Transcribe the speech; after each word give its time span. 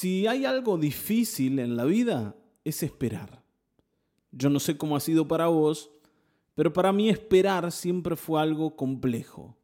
Si 0.00 0.26
hay 0.26 0.46
algo 0.46 0.78
difícil 0.78 1.58
en 1.58 1.76
la 1.76 1.84
vida, 1.84 2.34
es 2.64 2.82
esperar. 2.82 3.42
Yo 4.32 4.48
no 4.48 4.58
sé 4.58 4.78
cómo 4.78 4.96
ha 4.96 5.00
sido 5.00 5.28
para 5.28 5.48
vos, 5.48 5.90
pero 6.54 6.72
para 6.72 6.90
mí 6.90 7.10
esperar 7.10 7.70
siempre 7.70 8.16
fue 8.16 8.40
algo 8.40 8.76
complejo. 8.76 9.58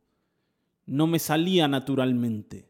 No 0.84 1.06
me 1.06 1.20
salía 1.20 1.68
naturalmente. 1.68 2.68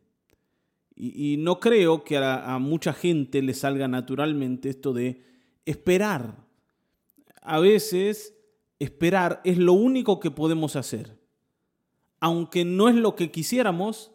Y, 0.95 1.39
no 1.39 1.59
creo 1.59 2.05
que 2.05 2.19
a, 2.19 2.55
a 2.55 2.61
mucha 2.61 2.93
gente 2.93 3.43
le 3.43 3.53
salga 3.53 3.89
naturalmente 3.89 4.69
esto 4.69 4.93
de 4.93 5.25
esperar. 5.65 6.47
A 7.43 7.59
veces 7.59 8.39
esperar 8.79 9.41
es 9.43 9.59
lo 9.59 9.73
único 9.73 10.21
que 10.21 10.31
podemos 10.31 10.77
hacer. 10.77 11.19
Aunque 12.21 12.65
no 12.65 12.89
es 12.89 12.95
lo 12.95 13.17
que 13.17 13.33
quisiéramos, 13.33 14.13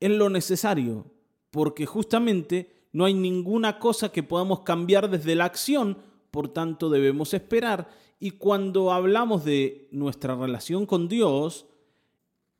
es 0.00 0.10
lo 0.12 0.30
necesario, 0.30 1.12
porque 1.50 1.86
justamente 1.86 2.80
no 2.92 3.04
hay 3.04 3.14
ninguna 3.14 3.78
cosa 3.78 4.10
que 4.10 4.22
podamos 4.22 4.60
cambiar 4.60 5.10
desde 5.10 5.34
la 5.34 5.44
acción, 5.44 5.98
por 6.30 6.48
tanto 6.48 6.90
debemos 6.90 7.34
esperar. 7.34 7.88
Y 8.18 8.32
cuando 8.32 8.92
hablamos 8.92 9.44
de 9.44 9.88
nuestra 9.90 10.34
relación 10.34 10.86
con 10.86 11.08
Dios, 11.08 11.66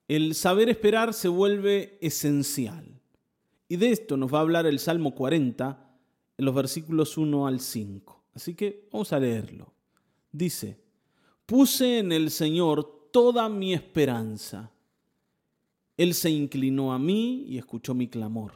el 0.09 0.35
saber 0.35 0.69
esperar 0.69 1.15
se 1.15 1.29
vuelve 1.29 1.99
esencial. 2.01 3.01
Y 3.69 3.77
de 3.77 3.91
esto 3.91 4.17
nos 4.17 4.33
va 4.33 4.39
a 4.39 4.43
hablar 4.43 4.67
el 4.67 4.79
Salmo 4.79 5.15
40 5.15 5.91
en 6.39 6.45
los 6.45 6.55
versículos 6.55 7.17
1 7.17 7.47
al 7.47 7.61
5. 7.61 8.25
Así 8.35 8.55
que 8.55 8.89
vamos 8.93 9.13
a 9.13 9.21
leerlo. 9.21 9.73
Dice, 10.33 10.81
puse 11.47 11.99
en 11.99 12.13
el 12.13 12.31
Señor 12.31 13.09
toda 13.13 13.49
mi 13.49 13.75
esperanza. 13.75 14.73
Él 15.97 16.15
se 16.15 16.31
inclinó 16.31 16.93
a 16.93 16.99
mí 16.99 17.45
y 17.47 17.59
escuchó 17.59 17.95
mi 17.95 18.09
clamor. 18.09 18.55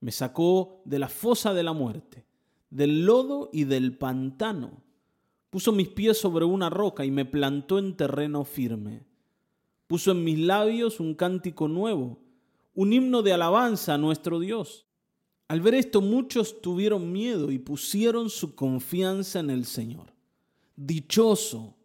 Me 0.00 0.12
sacó 0.12 0.82
de 0.84 0.98
la 0.98 1.08
fosa 1.08 1.54
de 1.54 1.62
la 1.62 1.72
muerte, 1.72 2.26
del 2.70 3.06
lodo 3.06 3.50
y 3.52 3.64
del 3.64 3.96
pantano. 3.96 4.82
Puso 5.50 5.72
mis 5.72 5.88
pies 5.88 6.18
sobre 6.18 6.44
una 6.44 6.70
roca 6.70 7.04
y 7.04 7.10
me 7.10 7.24
plantó 7.24 7.78
en 7.78 7.96
terreno 7.96 8.44
firme. 8.44 9.06
Puso 9.86 10.10
en 10.10 10.24
mis 10.24 10.38
labios 10.38 11.00
un 11.00 11.14
cántico 11.14 11.68
nuevo, 11.68 12.18
un 12.74 12.92
himno 12.92 13.22
de 13.22 13.32
alabanza 13.32 13.94
a 13.94 13.98
nuestro 13.98 14.40
Dios. 14.40 14.86
Al 15.48 15.60
ver 15.60 15.74
esto 15.74 16.00
muchos 16.00 16.60
tuvieron 16.60 17.12
miedo 17.12 17.50
y 17.50 17.58
pusieron 17.58 18.30
su 18.30 18.54
confianza 18.54 19.40
en 19.40 19.50
el 19.50 19.64
Señor. 19.64 20.12
Dichoso 20.74 21.76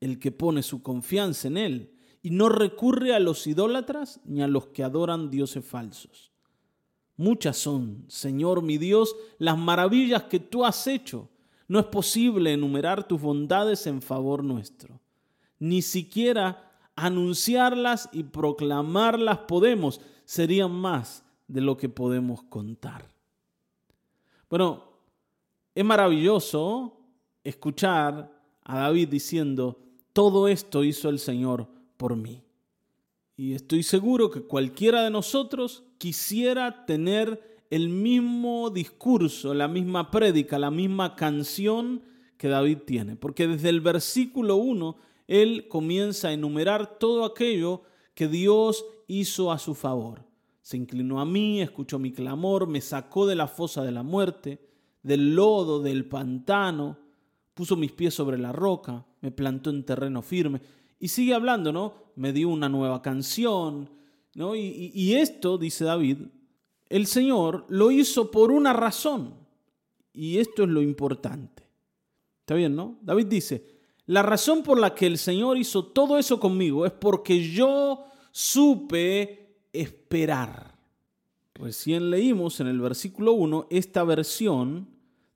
el 0.00 0.18
que 0.18 0.30
pone 0.30 0.62
su 0.62 0.82
confianza 0.82 1.48
en 1.48 1.56
Él 1.56 1.94
y 2.22 2.30
no 2.30 2.48
recurre 2.48 3.14
a 3.14 3.20
los 3.20 3.46
idólatras 3.46 4.20
ni 4.24 4.42
a 4.42 4.48
los 4.48 4.68
que 4.68 4.84
adoran 4.84 5.30
dioses 5.30 5.64
falsos. 5.64 6.27
Muchas 7.18 7.56
son, 7.56 8.04
Señor 8.06 8.62
mi 8.62 8.78
Dios, 8.78 9.16
las 9.38 9.58
maravillas 9.58 10.22
que 10.22 10.38
tú 10.38 10.64
has 10.64 10.86
hecho. 10.86 11.28
No 11.66 11.80
es 11.80 11.86
posible 11.86 12.52
enumerar 12.52 13.08
tus 13.08 13.20
bondades 13.20 13.88
en 13.88 14.00
favor 14.00 14.44
nuestro. 14.44 15.00
Ni 15.58 15.82
siquiera 15.82 16.72
anunciarlas 16.94 18.08
y 18.12 18.22
proclamarlas 18.22 19.38
podemos. 19.38 20.00
Serían 20.24 20.70
más 20.70 21.24
de 21.48 21.60
lo 21.60 21.76
que 21.76 21.88
podemos 21.88 22.44
contar. 22.44 23.08
Bueno, 24.48 24.84
es 25.74 25.84
maravilloso 25.84 27.00
escuchar 27.42 28.32
a 28.62 28.78
David 28.78 29.08
diciendo, 29.08 29.76
todo 30.12 30.46
esto 30.46 30.84
hizo 30.84 31.08
el 31.08 31.18
Señor 31.18 31.66
por 31.96 32.14
mí. 32.14 32.44
Y 33.38 33.54
estoy 33.54 33.84
seguro 33.84 34.32
que 34.32 34.42
cualquiera 34.42 35.04
de 35.04 35.10
nosotros 35.10 35.84
quisiera 35.98 36.84
tener 36.86 37.60
el 37.70 37.88
mismo 37.88 38.68
discurso, 38.68 39.54
la 39.54 39.68
misma 39.68 40.10
prédica, 40.10 40.58
la 40.58 40.72
misma 40.72 41.14
canción 41.14 42.02
que 42.36 42.48
David 42.48 42.78
tiene. 42.84 43.14
Porque 43.14 43.46
desde 43.46 43.68
el 43.68 43.80
versículo 43.80 44.56
1, 44.56 44.96
él 45.28 45.68
comienza 45.68 46.28
a 46.28 46.32
enumerar 46.32 46.98
todo 46.98 47.24
aquello 47.24 47.82
que 48.14 48.26
Dios 48.26 48.84
hizo 49.06 49.52
a 49.52 49.60
su 49.60 49.76
favor. 49.76 50.24
Se 50.60 50.76
inclinó 50.76 51.20
a 51.20 51.24
mí, 51.24 51.62
escuchó 51.62 52.00
mi 52.00 52.10
clamor, 52.10 52.66
me 52.66 52.80
sacó 52.80 53.24
de 53.24 53.36
la 53.36 53.46
fosa 53.46 53.84
de 53.84 53.92
la 53.92 54.02
muerte, 54.02 54.66
del 55.04 55.36
lodo, 55.36 55.80
del 55.80 56.06
pantano, 56.06 56.98
puso 57.54 57.76
mis 57.76 57.92
pies 57.92 58.14
sobre 58.14 58.36
la 58.36 58.50
roca, 58.50 59.06
me 59.20 59.30
plantó 59.30 59.70
en 59.70 59.84
terreno 59.84 60.22
firme. 60.22 60.60
Y 60.98 61.08
sigue 61.08 61.34
hablando, 61.34 61.72
¿no? 61.72 61.94
Me 62.16 62.32
dio 62.32 62.48
una 62.48 62.68
nueva 62.68 63.02
canción, 63.02 63.90
¿no? 64.34 64.56
Y, 64.56 64.90
y 64.94 65.14
esto, 65.14 65.58
dice 65.58 65.84
David, 65.84 66.18
el 66.88 67.06
Señor 67.06 67.64
lo 67.68 67.90
hizo 67.90 68.30
por 68.30 68.50
una 68.50 68.72
razón. 68.72 69.34
Y 70.12 70.38
esto 70.38 70.64
es 70.64 70.68
lo 70.68 70.82
importante. 70.82 71.68
¿Está 72.40 72.54
bien, 72.54 72.74
no? 72.74 72.98
David 73.02 73.26
dice, 73.26 73.78
la 74.06 74.22
razón 74.22 74.62
por 74.62 74.78
la 74.78 74.94
que 74.94 75.06
el 75.06 75.18
Señor 75.18 75.58
hizo 75.58 75.84
todo 75.84 76.18
eso 76.18 76.40
conmigo 76.40 76.86
es 76.86 76.92
porque 76.92 77.50
yo 77.50 78.04
supe 78.32 79.66
esperar. 79.72 80.74
Recién 81.54 82.10
leímos 82.10 82.60
en 82.60 82.68
el 82.68 82.80
versículo 82.80 83.32
1, 83.32 83.66
esta 83.68 84.04
versión 84.04 84.88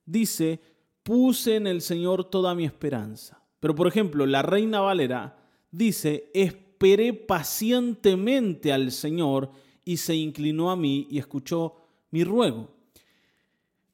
dice, 0.05 0.59
puse 1.03 1.57
en 1.57 1.67
el 1.67 1.81
Señor 1.81 2.23
toda 2.23 2.55
mi 2.55 2.65
esperanza. 2.65 3.43
Pero 3.59 3.75
por 3.75 3.87
ejemplo, 3.87 4.25
la 4.25 4.41
Reina 4.41 4.79
Valera 4.79 5.37
dice, 5.73 6.29
esperé 6.33 7.13
pacientemente 7.13 8.71
al 8.71 8.91
Señor 8.91 9.51
y 9.83 9.97
se 9.97 10.15
inclinó 10.15 10.71
a 10.71 10.77
mí 10.77 11.07
y 11.09 11.17
escuchó 11.17 11.75
mi 12.11 12.23
ruego. 12.23 12.69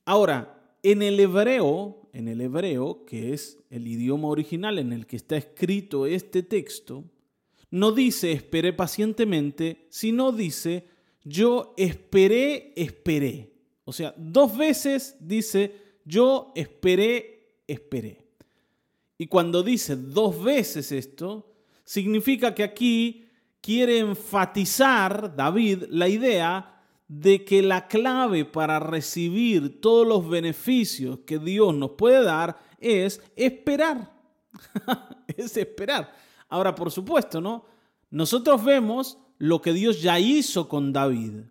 Ahora, 0.06 0.76
en 0.84 1.02
el 1.02 1.20
hebreo, 1.20 2.10
en 2.14 2.28
el 2.28 2.42
hebreo, 2.42 3.06
que 3.06 3.34
es 3.34 3.58
el 3.70 3.88
idioma 3.88 4.28
original 4.28 4.78
en 4.78 4.94
el 4.94 5.08
que 5.08 5.16
está 5.16 5.38
escrito 5.38 6.06
este 6.06 6.44
texto, 6.44 7.04
no 7.72 7.92
dice 7.92 8.32
esperé 8.32 8.74
pacientemente, 8.74 9.88
sino 9.90 10.32
dice 10.32 10.86
yo 11.24 11.74
esperé, 11.78 12.74
esperé. 12.76 13.54
O 13.86 13.94
sea, 13.94 14.14
dos 14.18 14.58
veces 14.58 15.16
dice 15.20 15.76
yo 16.06 16.52
esperé, 16.56 17.62
esperé. 17.68 18.26
Y 19.18 19.28
cuando 19.28 19.64
dice 19.64 19.96
dos 19.96 20.44
veces 20.44 20.92
esto, 20.92 21.49
significa 21.90 22.54
que 22.54 22.62
aquí 22.62 23.28
quiere 23.62 23.98
enfatizar 23.98 25.36
David 25.36 25.86
la 25.90 26.08
idea 26.08 26.84
de 27.08 27.44
que 27.44 27.64
la 27.64 27.88
clave 27.88 28.46
para 28.46 28.80
recibir 28.80 29.82
todos 29.82 30.08
los 30.08 30.30
beneficios 30.30 31.22
que 31.26 31.40
Dios 31.40 31.74
nos 31.74 31.92
puede 31.98 32.24
dar 32.24 32.60
es 32.80 33.24
esperar. 33.36 34.14
es 35.36 35.58
esperar. 35.58 36.14
Ahora, 36.48 36.76
por 36.76 36.92
supuesto, 36.92 37.42
¿no? 37.42 37.66
Nosotros 38.12 38.64
vemos 38.64 39.18
lo 39.40 39.60
que 39.60 39.74
Dios 39.74 40.00
ya 40.00 40.20
hizo 40.20 40.70
con 40.70 40.94
David. 40.94 41.46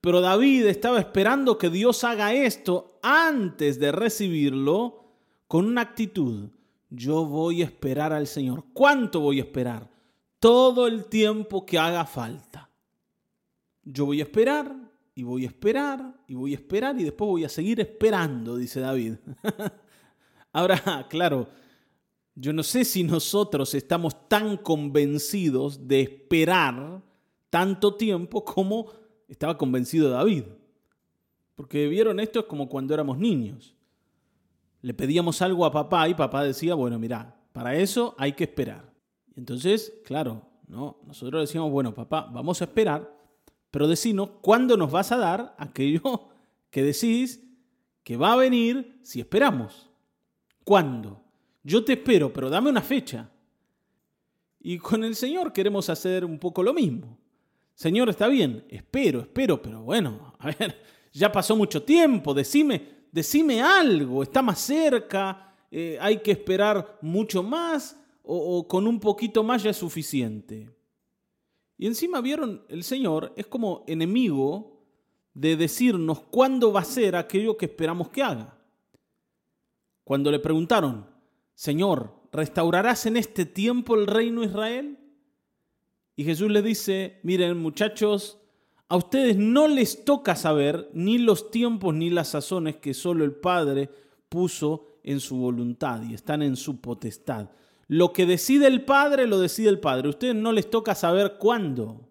Pero 0.00 0.22
David 0.22 0.68
estaba 0.68 0.98
esperando 0.98 1.58
que 1.58 1.68
Dios 1.68 2.02
haga 2.04 2.32
esto 2.32 2.98
antes 3.02 3.78
de 3.78 3.92
recibirlo 3.92 5.04
con 5.46 5.66
una 5.66 5.82
actitud 5.82 6.48
yo 6.90 7.24
voy 7.24 7.62
a 7.62 7.64
esperar 7.64 8.12
al 8.12 8.26
Señor. 8.26 8.64
¿Cuánto 8.72 9.20
voy 9.20 9.38
a 9.38 9.44
esperar? 9.44 9.88
Todo 10.40 10.86
el 10.86 11.04
tiempo 11.06 11.64
que 11.64 11.78
haga 11.78 12.04
falta. 12.04 12.68
Yo 13.84 14.06
voy 14.06 14.20
a 14.20 14.24
esperar 14.24 14.74
y 15.14 15.22
voy 15.22 15.44
a 15.44 15.48
esperar 15.48 16.14
y 16.26 16.34
voy 16.34 16.52
a 16.52 16.56
esperar 16.56 16.98
y 16.98 17.04
después 17.04 17.28
voy 17.28 17.44
a 17.44 17.48
seguir 17.48 17.80
esperando, 17.80 18.56
dice 18.56 18.80
David. 18.80 19.14
Ahora, 20.52 21.06
claro, 21.08 21.48
yo 22.34 22.52
no 22.52 22.62
sé 22.62 22.84
si 22.84 23.04
nosotros 23.04 23.74
estamos 23.74 24.28
tan 24.28 24.56
convencidos 24.56 25.86
de 25.86 26.00
esperar 26.00 27.02
tanto 27.48 27.94
tiempo 27.94 28.44
como 28.44 28.90
estaba 29.28 29.56
convencido 29.56 30.10
David. 30.10 30.44
Porque 31.54 31.86
vieron 31.86 32.18
esto 32.18 32.40
es 32.40 32.46
como 32.46 32.68
cuando 32.68 32.94
éramos 32.94 33.18
niños 33.18 33.76
le 34.82 34.94
pedíamos 34.94 35.42
algo 35.42 35.64
a 35.64 35.72
papá 35.72 36.08
y 36.08 36.14
papá 36.14 36.42
decía, 36.42 36.74
bueno, 36.74 36.98
mira, 36.98 37.36
para 37.52 37.74
eso 37.74 38.14
hay 38.18 38.32
que 38.32 38.44
esperar. 38.44 38.92
Entonces, 39.36 39.92
claro, 40.04 40.42
¿no? 40.68 40.98
nosotros 41.06 41.42
decíamos, 41.42 41.70
bueno, 41.70 41.94
papá, 41.94 42.28
vamos 42.32 42.60
a 42.60 42.64
esperar, 42.64 43.12
pero 43.70 43.88
decinos 43.88 44.30
cuándo 44.40 44.76
nos 44.76 44.90
vas 44.90 45.12
a 45.12 45.18
dar 45.18 45.54
aquello 45.58 46.28
que 46.70 46.82
decís 46.82 47.42
que 48.02 48.16
va 48.16 48.32
a 48.32 48.36
venir 48.36 48.98
si 49.02 49.20
esperamos. 49.20 49.90
¿Cuándo? 50.64 51.22
Yo 51.62 51.84
te 51.84 51.94
espero, 51.94 52.32
pero 52.32 52.48
dame 52.48 52.70
una 52.70 52.82
fecha. 52.82 53.30
Y 54.60 54.78
con 54.78 55.04
el 55.04 55.14
Señor 55.14 55.52
queremos 55.52 55.88
hacer 55.88 56.24
un 56.24 56.38
poco 56.38 56.62
lo 56.62 56.72
mismo. 56.72 57.18
Señor, 57.74 58.10
está 58.10 58.28
bien, 58.28 58.64
espero, 58.68 59.20
espero, 59.20 59.62
pero 59.62 59.82
bueno, 59.82 60.34
a 60.38 60.46
ver, 60.48 60.82
ya 61.12 61.32
pasó 61.32 61.56
mucho 61.56 61.82
tiempo, 61.82 62.34
decime, 62.34 62.99
decime 63.12 63.62
algo, 63.62 64.22
está 64.22 64.42
más 64.42 64.60
cerca, 64.60 65.54
eh, 65.70 65.98
hay 66.00 66.18
que 66.18 66.32
esperar 66.32 66.98
mucho 67.00 67.42
más 67.42 67.96
o, 68.22 68.66
con 68.66 68.86
un 68.86 69.00
poquito 69.00 69.42
más 69.42 69.62
ya 69.62 69.70
es 69.70 69.76
suficiente. 69.76 70.70
Y 71.76 71.86
encima 71.86 72.20
vieron, 72.20 72.64
el 72.68 72.84
Señor 72.84 73.32
es 73.36 73.46
como 73.46 73.84
enemigo 73.86 74.84
de 75.34 75.56
decirnos 75.56 76.20
cuándo 76.20 76.72
va 76.72 76.80
a 76.80 76.84
ser 76.84 77.16
aquello 77.16 77.56
que 77.56 77.66
esperamos 77.66 78.10
que 78.10 78.22
haga. 78.22 78.58
Cuando 80.04 80.30
le 80.30 80.38
preguntaron, 80.38 81.06
Señor, 81.54 82.12
¿restaurarás 82.32 83.06
en 83.06 83.16
este 83.16 83.46
tiempo 83.46 83.94
el 83.94 84.06
reino 84.06 84.40
de 84.40 84.48
Israel? 84.48 84.98
Y 86.16 86.24
Jesús 86.24 86.50
le 86.50 86.62
dice, 86.62 87.20
miren 87.22 87.58
muchachos, 87.58 88.39
a 88.90 88.96
ustedes 88.96 89.36
no 89.36 89.68
les 89.68 90.04
toca 90.04 90.34
saber 90.34 90.90
ni 90.92 91.16
los 91.18 91.52
tiempos 91.52 91.94
ni 91.94 92.10
las 92.10 92.30
sazones 92.30 92.76
que 92.76 92.92
solo 92.92 93.24
el 93.24 93.32
Padre 93.32 93.88
puso 94.28 94.98
en 95.04 95.20
su 95.20 95.36
voluntad 95.36 96.02
y 96.02 96.12
están 96.14 96.42
en 96.42 96.56
su 96.56 96.80
potestad. 96.80 97.50
Lo 97.86 98.12
que 98.12 98.26
decide 98.26 98.66
el 98.66 98.84
Padre, 98.84 99.28
lo 99.28 99.38
decide 99.38 99.68
el 99.68 99.78
Padre. 99.78 100.08
A 100.08 100.10
ustedes 100.10 100.34
no 100.34 100.50
les 100.50 100.68
toca 100.68 100.96
saber 100.96 101.36
cuándo. 101.38 102.08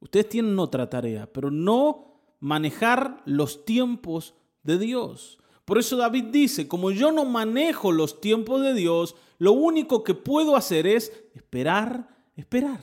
Ustedes 0.00 0.30
tienen 0.30 0.58
otra 0.58 0.88
tarea, 0.88 1.30
pero 1.30 1.50
no 1.50 2.22
manejar 2.40 3.22
los 3.26 3.66
tiempos 3.66 4.34
de 4.62 4.78
Dios. 4.78 5.38
Por 5.66 5.76
eso 5.76 5.98
David 5.98 6.28
dice, 6.32 6.66
como 6.66 6.90
yo 6.92 7.12
no 7.12 7.26
manejo 7.26 7.92
los 7.92 8.22
tiempos 8.22 8.62
de 8.62 8.72
Dios, 8.72 9.16
lo 9.36 9.52
único 9.52 10.02
que 10.02 10.14
puedo 10.14 10.56
hacer 10.56 10.86
es 10.86 11.12
esperar, 11.34 12.08
esperar. 12.36 12.80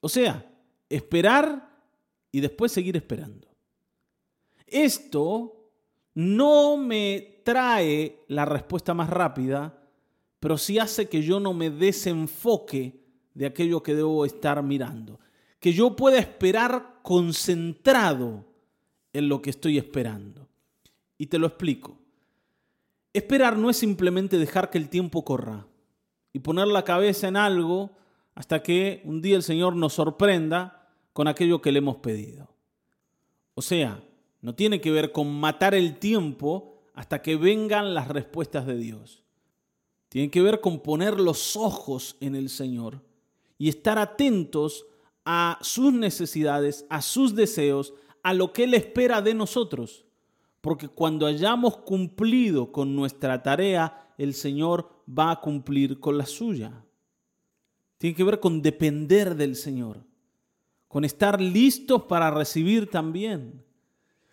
O 0.00 0.08
sea, 0.10 0.51
esperar 0.94 1.70
y 2.30 2.40
después 2.40 2.72
seguir 2.72 2.96
esperando. 2.96 3.48
Esto 4.66 5.70
no 6.14 6.76
me 6.76 7.40
trae 7.44 8.24
la 8.28 8.44
respuesta 8.44 8.94
más 8.94 9.10
rápida, 9.10 9.82
pero 10.40 10.56
sí 10.56 10.78
hace 10.78 11.08
que 11.08 11.22
yo 11.22 11.40
no 11.40 11.52
me 11.52 11.70
desenfoque 11.70 13.00
de 13.34 13.46
aquello 13.46 13.82
que 13.82 13.94
debo 13.94 14.24
estar 14.24 14.62
mirando 14.62 15.18
que 15.62 15.72
yo 15.72 15.94
pueda 15.94 16.18
esperar 16.18 16.98
concentrado 17.02 18.44
en 19.12 19.28
lo 19.28 19.40
que 19.40 19.50
estoy 19.50 19.78
esperando. 19.78 20.48
Y 21.16 21.26
te 21.26 21.38
lo 21.38 21.46
explico. 21.46 22.00
Esperar 23.12 23.56
no 23.56 23.70
es 23.70 23.76
simplemente 23.76 24.38
dejar 24.38 24.70
que 24.70 24.78
el 24.78 24.88
tiempo 24.88 25.24
corra 25.24 25.68
y 26.32 26.40
poner 26.40 26.66
la 26.66 26.82
cabeza 26.82 27.28
en 27.28 27.36
algo 27.36 27.92
hasta 28.34 28.60
que 28.60 29.02
un 29.04 29.22
día 29.22 29.36
el 29.36 29.44
Señor 29.44 29.76
nos 29.76 29.92
sorprenda 29.92 30.81
con 31.12 31.28
aquello 31.28 31.60
que 31.60 31.72
le 31.72 31.78
hemos 31.78 31.96
pedido. 31.96 32.48
O 33.54 33.62
sea, 33.62 34.02
no 34.40 34.54
tiene 34.54 34.80
que 34.80 34.90
ver 34.90 35.12
con 35.12 35.32
matar 35.32 35.74
el 35.74 35.98
tiempo 35.98 36.82
hasta 36.94 37.22
que 37.22 37.36
vengan 37.36 37.94
las 37.94 38.08
respuestas 38.08 38.66
de 38.66 38.76
Dios. 38.76 39.22
Tiene 40.08 40.30
que 40.30 40.42
ver 40.42 40.60
con 40.60 40.80
poner 40.80 41.18
los 41.18 41.56
ojos 41.56 42.16
en 42.20 42.34
el 42.34 42.48
Señor 42.48 43.02
y 43.56 43.68
estar 43.68 43.98
atentos 43.98 44.86
a 45.24 45.58
sus 45.62 45.92
necesidades, 45.92 46.84
a 46.90 47.00
sus 47.00 47.34
deseos, 47.34 47.94
a 48.22 48.34
lo 48.34 48.52
que 48.52 48.64
Él 48.64 48.74
espera 48.74 49.22
de 49.22 49.34
nosotros. 49.34 50.04
Porque 50.60 50.88
cuando 50.88 51.26
hayamos 51.26 51.78
cumplido 51.78 52.72
con 52.72 52.94
nuestra 52.94 53.42
tarea, 53.42 54.12
el 54.18 54.34
Señor 54.34 54.88
va 55.08 55.30
a 55.30 55.40
cumplir 55.40 55.98
con 55.98 56.18
la 56.18 56.26
suya. 56.26 56.84
Tiene 57.98 58.16
que 58.16 58.24
ver 58.24 58.40
con 58.40 58.62
depender 58.62 59.34
del 59.36 59.56
Señor, 59.56 60.04
con 60.92 61.06
estar 61.06 61.40
listos 61.40 62.02
para 62.02 62.30
recibir 62.30 62.90
también, 62.90 63.64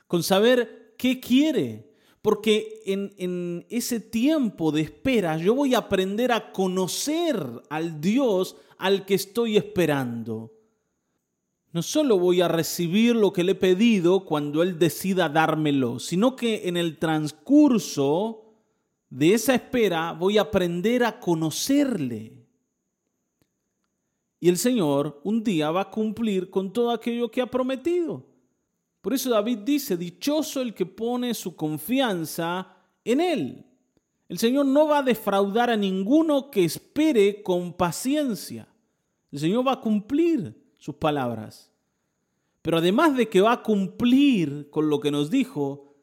con 0.07 0.23
saber 0.23 0.93
qué 0.97 1.21
quiere. 1.21 1.89
Porque 2.21 2.81
en, 2.85 3.65
ese 3.69 4.01
tiempo 4.01 4.73
de 4.73 4.81
espera 4.81 5.37
yo 5.37 5.55
voy 5.55 5.73
a 5.73 5.77
aprender 5.77 6.33
a 6.33 6.51
conocer 6.51 7.41
al 7.69 8.01
Dios 8.01 8.57
al 8.77 9.05
que 9.05 9.13
estoy 9.15 9.55
esperando 9.55 10.53
no 11.71 11.83
solo 11.83 12.17
voy 12.17 12.41
a 12.41 12.47
recibir 12.47 13.15
lo 13.15 13.31
que 13.31 13.43
le 13.43 13.51
he 13.51 13.55
pedido 13.55 14.25
cuando 14.25 14.63
Él 14.63 14.79
decida 14.79 15.29
dármelo, 15.29 15.99
sino 15.99 16.35
que 16.35 16.67
en 16.67 16.77
el 16.77 16.97
transcurso 16.97 18.55
de 19.07 19.35
esa 19.35 19.53
espera 19.53 20.13
voy 20.13 20.39
a 20.39 20.41
aprender 20.41 21.03
a 21.03 21.19
conocerle. 21.19 22.38
Y 24.39 24.49
el 24.49 24.57
Señor 24.57 25.19
un 25.23 25.43
día 25.43 25.71
va 25.71 25.81
a 25.81 25.89
cumplir 25.89 26.49
con 26.49 26.71
todo 26.71 26.91
aquello 26.91 27.29
que 27.29 27.41
ha 27.41 27.51
prometido. 27.51 28.25
Por 29.01 29.13
eso 29.13 29.29
David 29.29 29.59
dice, 29.59 29.97
dichoso 29.97 30.61
el 30.61 30.73
que 30.73 30.85
pone 30.85 31.33
su 31.33 31.55
confianza 31.55 32.75
en 33.03 33.21
Él. 33.21 33.65
El 34.27 34.37
Señor 34.37 34.65
no 34.65 34.87
va 34.87 34.99
a 34.99 35.03
defraudar 35.03 35.69
a 35.69 35.77
ninguno 35.77 36.51
que 36.51 36.63
espere 36.63 37.41
con 37.41 37.73
paciencia. 37.73 38.67
El 39.31 39.39
Señor 39.39 39.67
va 39.67 39.73
a 39.73 39.81
cumplir 39.81 40.55
sus 40.77 40.95
palabras. 40.95 41.71
Pero 42.61 42.77
además 42.77 43.15
de 43.15 43.29
que 43.29 43.41
va 43.41 43.53
a 43.53 43.63
cumplir 43.63 44.69
con 44.69 44.89
lo 44.89 44.99
que 44.99 45.11
nos 45.11 45.29
dijo, 45.29 45.95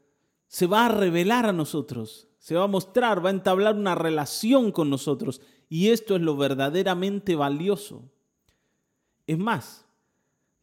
se 0.49 0.67
va 0.67 0.87
a 0.87 0.89
revelar 0.89 1.47
a 1.47 1.53
nosotros, 1.53 2.29
se 2.39 2.55
va 2.55 2.65
a 2.65 2.69
mostrar, 2.69 3.25
va 3.25 3.29
a 3.29 3.33
entablar 3.33 3.77
una 3.77 3.95
relación 3.95 4.73
con 4.73 4.89
nosotros. 4.91 5.41
Y 5.69 5.89
esto 5.89 6.17
es 6.17 6.23
lo 6.23 6.37
verdaderamente 6.37 7.37
valioso. 7.37 8.11
Es 9.27 9.39
más, 9.39 9.85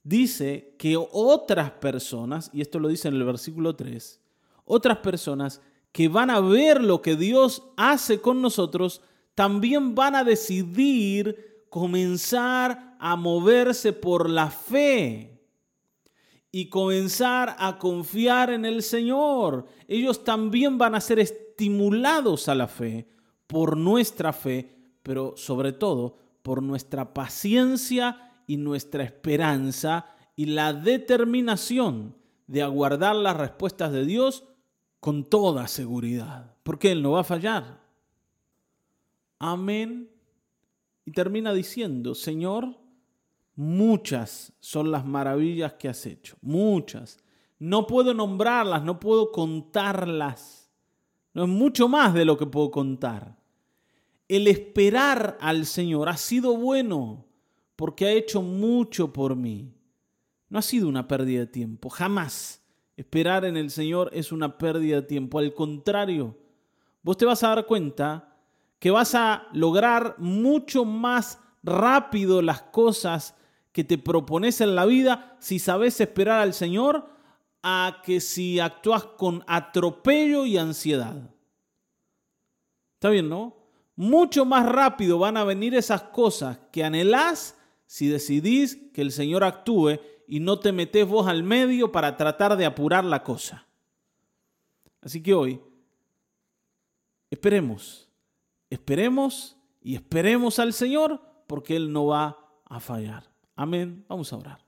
dice 0.04 0.76
que 0.78 0.98
otras 0.98 1.72
personas, 1.72 2.50
y 2.54 2.62
esto 2.62 2.80
lo 2.80 2.88
dice 2.88 3.08
en 3.08 3.16
el 3.16 3.24
versículo 3.24 3.76
3, 3.76 4.22
otras 4.66 4.98
personas 5.00 5.62
que 5.92 6.08
van 6.08 6.30
a 6.30 6.40
ver 6.40 6.84
lo 6.84 7.02
que 7.02 7.16
Dios 7.16 7.64
hace 7.78 8.20
con 8.20 8.42
nosotros, 8.42 9.02
también 9.36 9.96
van 9.96 10.16
a 10.16 10.24
decidir 10.24 11.66
comenzar 11.70 12.96
a 13.00 13.16
moverse 13.16 13.94
por 13.94 14.30
la 14.30 14.50
fe 14.50 15.42
y 16.52 16.70
comenzar 16.70 17.56
a 17.58 17.80
confiar 17.80 18.52
en 18.52 18.64
el 18.64 18.84
Señor. 18.84 19.66
Ellos 19.88 20.24
también 20.24 20.78
van 20.78 20.94
a 20.94 21.02
ser 21.02 21.20
estimulados 21.20 22.48
a 22.48 22.56
la 22.56 22.68
fe 22.68 23.08
por 23.48 23.76
nuestra 23.76 24.34
fe, 24.34 24.76
pero 25.02 25.34
sobre 25.36 25.74
todo 25.74 26.18
por 26.44 26.62
nuestra 26.62 27.14
paciencia 27.14 28.33
y 28.48 28.58
nuestra 28.58 29.04
esperanza 29.04 30.08
y 30.36 30.46
la 30.46 30.74
determinación 30.74 32.16
de 32.48 32.62
aguardar 32.62 33.16
las 33.16 33.38
respuestas 33.38 33.92
de 33.92 34.06
Dios 34.06 34.44
con 35.00 35.24
toda 35.24 35.68
seguridad, 35.68 36.56
porque 36.64 36.92
Él 36.92 37.02
no 37.02 37.12
va 37.12 37.22
a 37.22 37.26
fallar. 37.26 37.82
Amén. 39.40 40.10
Y 41.06 41.12
termina 41.12 41.54
diciendo, 41.54 42.16
Señor, 42.16 42.78
Muchas 43.56 44.52
son 44.60 44.92
las 44.92 45.06
maravillas 45.06 45.74
que 45.74 45.88
has 45.88 46.06
hecho, 46.06 46.38
muchas. 46.42 47.20
No 47.60 47.86
puedo 47.86 48.14
nombrarlas, 48.14 48.84
no 48.84 49.00
puedo 49.00 49.32
contarlas. 49.32 50.72
No 51.34 51.44
es 51.44 51.50
mucho 51.50 51.88
más 51.88 52.14
de 52.14 52.26
lo 52.26 52.38
que 52.38 52.48
puedo 52.48 52.72
contar. 52.72 53.38
El 54.28 54.48
esperar 54.48 55.38
al 55.40 55.66
Señor 55.66 56.10
ha 56.10 56.18
sido 56.18 56.58
bueno 56.58 57.26
porque 57.76 58.06
ha 58.06 58.12
hecho 58.12 58.42
mucho 58.42 59.12
por 59.12 59.36
mí. 59.36 59.74
No 60.50 60.60
ha 60.60 60.62
sido 60.62 60.88
una 60.88 61.08
pérdida 61.08 61.42
de 61.42 61.48
tiempo, 61.48 61.90
jamás. 61.90 62.64
Esperar 62.96 63.46
en 63.46 63.58
el 63.58 63.72
Señor 63.72 64.10
es 64.14 64.32
una 64.32 64.58
pérdida 64.58 64.98
de 64.98 65.08
tiempo. 65.08 65.40
Al 65.40 65.54
contrario, 65.54 66.38
vos 67.02 67.18
te 67.18 67.26
vas 67.26 67.44
a 67.44 67.50
dar 67.50 67.66
cuenta 67.66 68.38
que 68.80 68.92
vas 68.92 69.16
a 69.16 69.48
lograr 69.54 70.16
mucho 70.20 70.86
más 70.86 71.40
rápido 71.64 72.42
las 72.42 72.62
cosas 72.62 73.36
que 73.72 73.84
te 73.84 73.98
propones 73.98 74.62
en 74.62 74.76
la 74.76 74.86
vida 74.86 75.36
si 75.40 75.58
sabes 75.58 76.00
esperar 76.00 76.42
al 76.42 76.54
Señor 76.54 77.10
a 77.64 78.02
que 78.04 78.20
si 78.20 78.60
actúas 78.60 79.06
con 79.06 79.44
atropello 79.48 80.46
y 80.46 80.58
ansiedad. 80.58 81.32
¿Está 82.96 83.10
bien, 83.10 83.30
no? 83.30 83.56
Mucho 83.96 84.46
más 84.46 84.68
rápido 84.68 85.18
van 85.18 85.38
a 85.38 85.44
venir 85.44 85.74
esas 85.76 86.04
cosas 86.04 86.60
que 86.72 86.84
anhelás 86.84 87.58
si 87.94 88.08
decidís 88.08 88.90
que 88.92 89.04
el 89.04 89.12
Señor 89.12 89.44
actúe 89.44 90.00
y 90.28 90.40
no 90.40 90.58
te 90.58 90.72
metes 90.72 91.08
vos 91.08 91.28
al 91.28 91.44
medio 91.44 91.92
para 91.92 92.18
tratar 92.18 92.58
de 92.58 92.66
apurar 92.66 93.06
la 93.06 93.22
cosa. 93.22 93.68
Así 95.02 95.22
que 95.22 95.36
hoy, 95.36 95.62
esperemos, 97.30 98.10
esperemos 98.72 99.56
y 99.80 99.94
esperemos 99.94 100.58
al 100.58 100.74
Señor 100.74 101.22
porque 101.46 101.76
Él 101.76 101.94
no 101.94 102.08
va 102.08 102.36
a 102.66 102.80
fallar. 102.80 103.30
Amén. 103.56 104.04
Vamos 104.08 104.34
a 104.34 104.38
orar. 104.38 104.66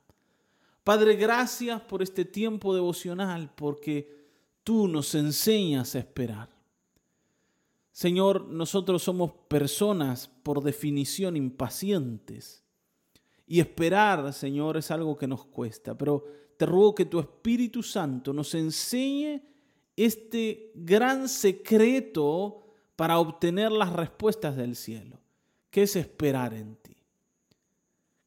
Padre, 0.84 1.16
gracias 1.16 1.82
por 1.82 2.04
este 2.04 2.26
tiempo 2.26 2.76
devocional, 2.76 3.52
porque 3.56 4.24
tú 4.64 4.88
nos 4.88 5.16
enseñas 5.16 5.96
a 5.96 6.00
esperar. 6.00 6.50
Señor, 7.92 8.46
nosotros 8.50 9.02
somos 9.02 9.32
personas 9.48 10.28
por 10.44 10.62
definición 10.62 11.36
impacientes. 11.36 12.65
Y 13.48 13.60
esperar, 13.60 14.34
Señor, 14.34 14.78
es 14.78 14.92
algo 14.92 15.18
que 15.18 15.28
nos 15.28 15.46
cuesta. 15.46 15.98
Pero 15.98 16.24
te 16.58 16.66
ruego 16.66 16.96
que 16.96 17.06
tu 17.06 17.20
Espíritu 17.20 17.84
Santo 17.84 18.34
nos 18.34 18.54
enseñe 18.56 19.42
este 19.96 20.72
gran 20.76 21.30
secreto 21.30 22.62
para 22.96 23.20
obtener 23.20 23.72
las 23.72 23.94
respuestas 23.94 24.56
del 24.56 24.76
cielo, 24.76 25.22
que 25.70 25.84
es 25.84 25.96
esperar 25.96 26.54
en 26.54 26.76
ti 26.78 26.96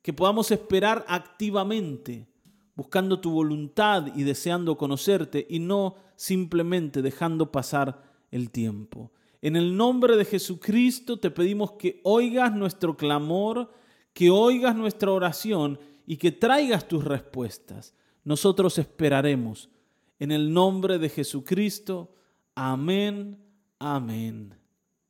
que 0.08 0.14
podamos 0.14 0.50
esperar 0.50 1.04
activamente, 1.06 2.26
buscando 2.74 3.20
tu 3.20 3.30
voluntad 3.30 4.06
y 4.16 4.22
deseando 4.22 4.78
conocerte 4.78 5.46
y 5.50 5.58
no 5.58 5.96
simplemente 6.16 7.02
dejando 7.02 7.52
pasar 7.52 8.02
el 8.30 8.50
tiempo. 8.50 9.12
En 9.42 9.54
el 9.54 9.76
nombre 9.76 10.16
de 10.16 10.24
Jesucristo 10.24 11.18
te 11.18 11.30
pedimos 11.30 11.72
que 11.72 12.00
oigas 12.04 12.54
nuestro 12.54 12.96
clamor, 12.96 13.70
que 14.18 14.30
oigas 14.30 14.74
nuestra 14.74 15.12
oración 15.12 15.78
y 16.04 16.16
que 16.16 16.32
traigas 16.32 16.88
tus 16.88 17.04
respuestas. 17.04 17.94
Nosotros 18.24 18.76
esperaremos. 18.76 19.70
En 20.18 20.32
el 20.32 20.52
nombre 20.52 20.98
de 20.98 21.08
Jesucristo. 21.08 22.12
Amén, 22.56 23.38
amén, 23.78 24.56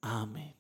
amén. 0.03 0.58